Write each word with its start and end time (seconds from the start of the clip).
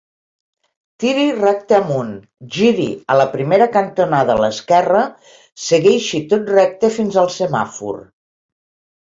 Tiri 1.01 1.25
recte 1.41 1.75
amunt, 1.79 2.15
giri 2.55 2.87
a 3.15 3.17
la 3.21 3.27
primera 3.35 3.67
cantonada 3.75 4.33
a 4.39 4.43
l'esquerra, 4.45 5.05
segueixi 5.67 6.23
tot 6.33 6.51
recte 6.57 6.93
fins 6.99 7.21
al 7.27 7.31
semàfor. 7.37 8.03